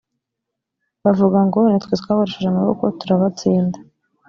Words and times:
bavuga 1.03 1.39
ngo 1.47 1.59
’ni 1.69 1.79
twe 1.83 1.93
twabarushije 2.01 2.47
amaboko 2.49 2.83
turabatsinda. 2.99 3.77